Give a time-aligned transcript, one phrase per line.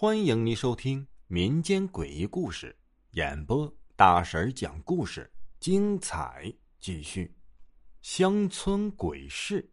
[0.00, 2.78] 欢迎您收听民间诡异故事，
[3.14, 5.28] 演播大婶讲故事，
[5.58, 7.36] 精彩继续。
[8.00, 9.68] 乡村鬼事。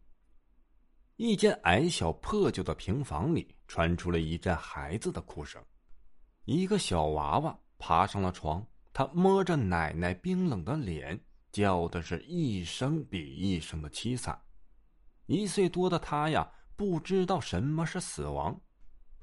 [1.14, 5.64] 一间矮小破旧的平房里传出了一阵孩子的哭声，
[6.44, 11.20] 一个小娃娃爬上了床，他摸着奶奶冰冷的脸，
[11.52, 14.42] 叫的是一声比一声的凄惨。
[15.26, 18.60] 一岁多的他呀，不知道什么是死亡。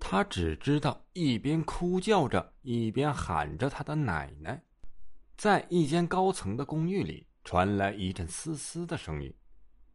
[0.05, 4.61] 他只知道一边哭叫着，一边喊着他的奶奶。
[5.37, 9.33] 在一间高层的公寓里，传来一阵嘶嘶的声音。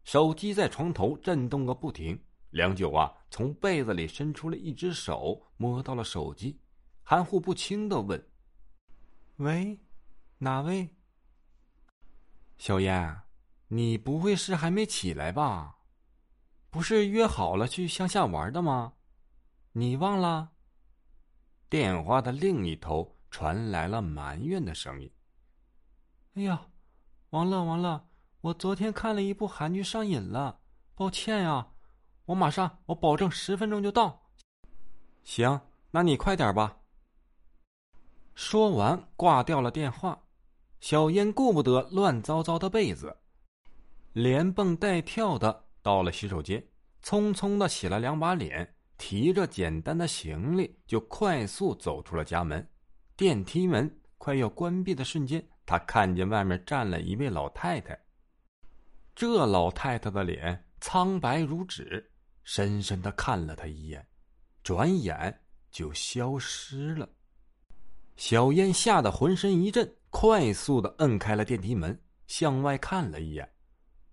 [0.04, 2.18] 手机在床头震动个不停。
[2.50, 6.58] 良久啊，从被子里伸出了一只手，摸到了手机，
[7.02, 8.26] 含糊不清的问
[9.36, 9.78] ：“喂，
[10.38, 10.88] 哪位？
[12.56, 13.20] 小燕，
[13.68, 15.76] 你不会是还没起来吧？
[16.70, 18.94] 不是约好了去乡下玩的吗？”
[19.78, 20.50] 你忘了？
[21.70, 25.08] 电话的另一头传来了埋怨的声音。
[26.34, 26.66] 哎呀，
[27.30, 28.08] 王乐，王乐，
[28.40, 30.58] 我昨天看了一部韩剧上瘾了，
[30.96, 31.68] 抱歉呀，
[32.24, 34.28] 我马上，我保证十分钟就到。
[35.22, 35.60] 行，
[35.92, 36.80] 那你快点吧。
[38.34, 40.20] 说完，挂掉了电话。
[40.80, 43.16] 小燕顾不得乱糟糟的被子，
[44.12, 46.66] 连蹦带跳的到了洗手间，
[47.00, 48.74] 匆匆的洗了两把脸。
[48.98, 52.68] 提着简单的行李，就快速走出了家门。
[53.16, 57.98] 电梯门快要关闭的瞬间，他看见外面站了一位老太太。
[59.14, 62.10] 这老太太的脸苍白如纸，
[62.42, 64.06] 深深的看了他一眼，
[64.62, 67.08] 转眼就消失了。
[68.16, 73.48] 小燕吓得浑身一震，快速的摁开了电梯门，向外看了一眼，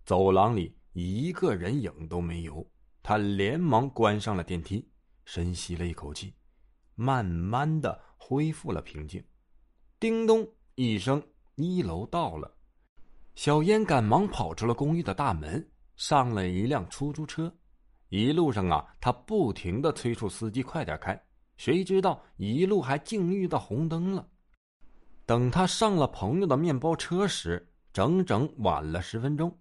[0.05, 2.65] 走廊里一个人影都没有。
[3.07, 4.83] 他连忙关上了电梯，
[5.25, 6.33] 深吸了一口气，
[6.95, 9.23] 慢慢的恢复了平静。
[9.99, 11.21] 叮咚一声，
[11.53, 12.51] 一楼到了。
[13.35, 15.63] 小燕赶忙跑出了公寓的大门，
[15.95, 17.55] 上了一辆出租车。
[18.09, 21.15] 一路上啊，他不停的催促司机快点开。
[21.57, 24.27] 谁知道一路还竟遇到红灯了。
[25.27, 29.55] 等他上了朋友的面包车时，整整晚了十分钟。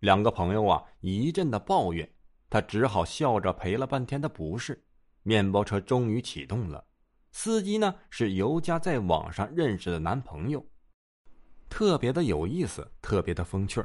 [0.00, 2.10] 两个朋友啊，一阵的抱怨。
[2.48, 4.82] 他只好笑着赔了半天的不是，
[5.22, 6.84] 面包车终于启动了。
[7.32, 10.64] 司机呢是尤佳在网上认识的男朋友，
[11.68, 13.84] 特别的有意思，特别的风趣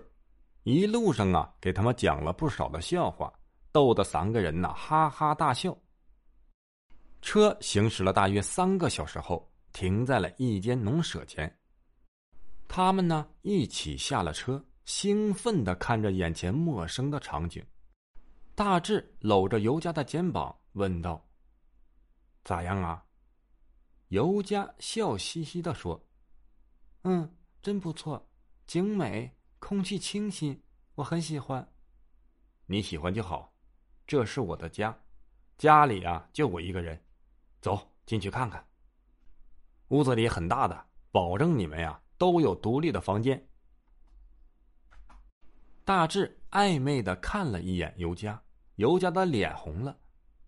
[0.63, 3.33] 一路上啊，给他们讲了不少的笑话，
[3.71, 5.75] 逗得三个人呐哈哈大笑。
[7.21, 11.53] 车行驶了大约三个小时后，停在了一间农舍前。
[12.67, 17.61] 他们呢一起下了车，兴奋的看着眼前陌生的场景。
[18.63, 21.27] 大志搂着尤佳的肩膀问道
[22.45, 23.03] ：“咋样啊？”
[24.09, 25.99] 尤佳笑嘻嘻的说
[27.01, 28.23] ：“嗯，真不错，
[28.67, 30.61] 景美，空气清新，
[30.93, 31.67] 我很喜欢。
[32.67, 33.51] 你喜欢就好，
[34.05, 34.95] 这是我的家，
[35.57, 37.03] 家里啊就我一个人。
[37.61, 38.63] 走进去看看。
[39.87, 43.43] 屋子里很大的，保证你们呀都有独立的房间。”
[45.83, 48.39] 大志暧昧的看了一眼尤佳。
[48.75, 49.97] 尤家的脸红了，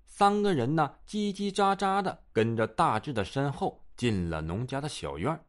[0.06, 5.40] 三个人呢叽叽喳喳的跟着大志的身后进了农家的小院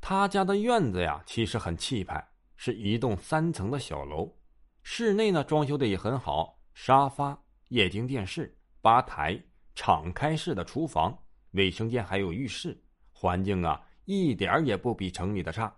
[0.00, 4.36] 他家的院子呀，其实很气派，是一栋三层的小楼。
[4.82, 9.42] 室内呢装修的也很好，沙发、液晶电视、吧台、
[9.74, 11.18] 敞开式的厨房、
[11.50, 12.82] 卫生间还有浴室，
[13.12, 15.76] 环境啊一点也不比城里的差。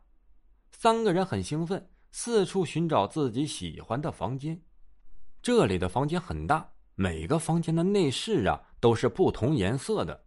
[0.70, 4.62] 三个人很兴奋，四处寻找自己喜欢的房间。
[5.42, 10.26] 这里的房间很大，每个房间的内饰啊都是不同颜色的。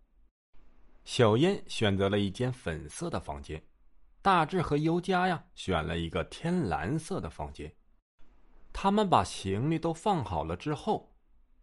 [1.05, 3.63] 小燕选择了一间粉色的房间，
[4.23, 7.71] 大志和尤佳呀选了一个天蓝色的房间。
[8.71, 11.13] 他们把行李都放好了之后，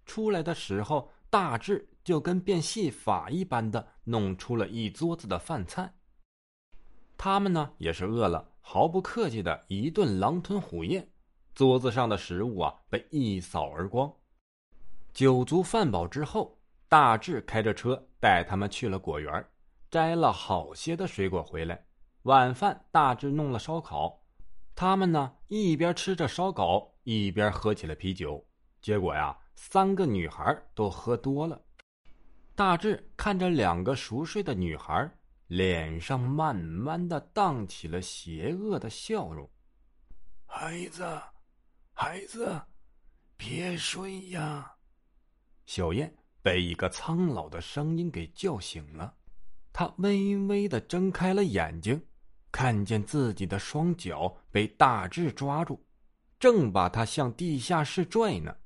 [0.07, 5.93] 出来的时候，大志就跟变戏法一般的弄出了一桌子的饭菜。
[7.19, 11.10] 他们呢也是饿了，毫不客气的一顿狼吞虎咽。
[11.61, 14.11] 桌子上的食物啊，被一扫而光。
[15.13, 16.59] 酒足饭饱之后，
[16.89, 19.47] 大志开着车带他们去了果园，
[19.91, 21.85] 摘了好些的水果回来。
[22.23, 24.23] 晚饭，大志弄了烧烤，
[24.75, 28.43] 他们呢一边吃着烧烤，一边喝起了啤酒。
[28.81, 31.61] 结果呀，三个女孩都喝多了。
[32.55, 35.11] 大志看着两个熟睡的女孩，
[35.49, 39.47] 脸上慢慢的荡起了邪恶的笑容。
[40.47, 41.05] 孩子。
[42.03, 42.59] 孩子，
[43.37, 44.73] 别睡呀！
[45.67, 46.11] 小燕
[46.41, 49.13] 被一个苍老的声音给叫醒了。
[49.71, 52.03] 她微微的睁开了眼睛，
[52.51, 55.79] 看见自己的双脚被大志抓住，
[56.39, 58.57] 正把他向地下室拽呢。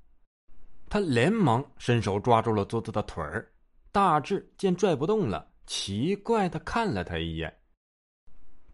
[0.88, 3.52] 他连忙伸手抓住了桌子的腿儿。
[3.90, 7.52] 大志见拽不动了，奇怪的看了他一眼。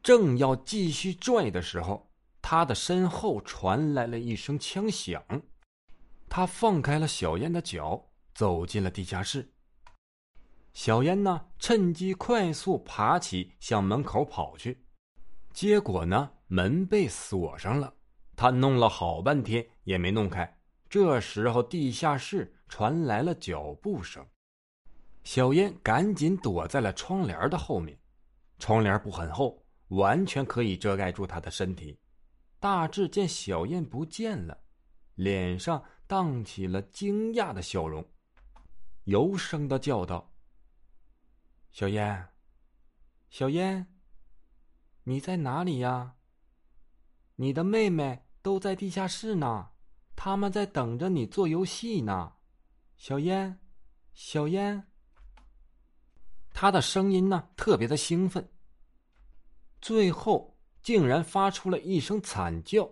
[0.03, 2.10] 正要继续拽的时候，
[2.51, 5.23] 他的身后传来了一声枪响。
[6.29, 9.53] 他放开了小燕的脚，走进了地下室。
[10.73, 14.85] 小燕呢，趁机快速爬起，向门口跑去。
[15.53, 17.95] 结果呢，门被锁上了。
[18.35, 20.59] 他弄了好半天也没弄开。
[20.89, 24.27] 这时候，地下室传来了脚步声。
[25.23, 27.97] 小燕赶紧躲在了窗帘的后面，
[28.59, 31.97] 窗帘不很厚，完全可以遮盖住她的身体。
[32.61, 34.63] 大志见小燕不见了，
[35.15, 38.07] 脸上荡起了惊讶的笑容，
[39.05, 40.35] 柔声的叫道
[41.73, 42.29] ：“小燕，
[43.31, 43.87] 小燕，
[45.05, 46.17] 你在哪里呀？
[47.37, 49.71] 你的妹妹都在地下室呢，
[50.15, 52.35] 他们在等着你做游戏呢。
[52.97, 53.59] 小燕，
[54.13, 54.87] 小燕。”
[56.53, 58.47] 他的声音呢，特别的兴奋。
[59.81, 60.50] 最后
[60.83, 62.91] 竟然发出了一声惨叫，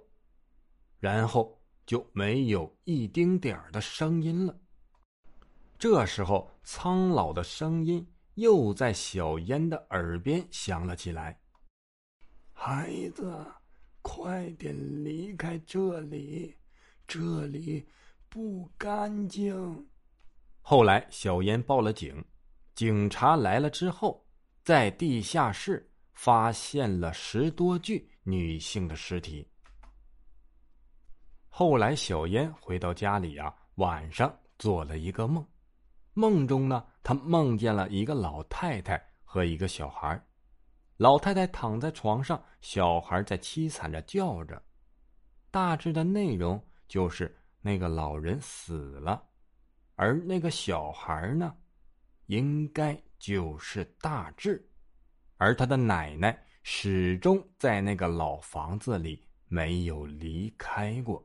[0.98, 4.58] 然后就没有一丁点儿的声音了。
[5.78, 11.40] 这时候，苍老的声音又在小烟的耳边响了起来
[12.52, 13.32] ：“孩子，
[14.02, 14.74] 快点
[15.04, 16.56] 离开这里，
[17.06, 17.86] 这里
[18.28, 19.88] 不干净。”
[20.60, 22.24] 后来，小烟报了警。
[22.74, 24.26] 警察来了之后，
[24.62, 29.48] 在地下室发现了十多具女性的尸体。
[31.48, 35.46] 后来，小燕回到家里啊，晚上做了一个梦，
[36.14, 40.20] 梦中呢，她梦见了一个老太太和一个小孩，
[40.96, 44.60] 老太太躺在床上，小孩在凄惨着叫着，
[45.52, 49.22] 大致的内容就是那个老人死了，
[49.94, 51.56] 而那个小孩呢？
[52.26, 54.67] 应该就是大志，
[55.38, 61.24] 而他的奶奶始终在那个老房子里没有离开过。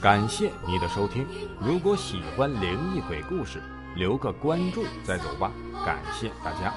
[0.00, 1.26] 感谢你的收听，
[1.60, 3.60] 如果喜欢灵异鬼故事，
[3.96, 5.52] 留个关注再走吧。
[5.84, 6.72] 感谢大家。